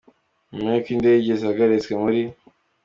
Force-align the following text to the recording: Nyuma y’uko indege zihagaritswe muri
Nyuma 0.53 0.69
y’uko 0.73 0.89
indege 0.95 1.29
zihagaritswe 1.39 1.93
muri 2.03 2.21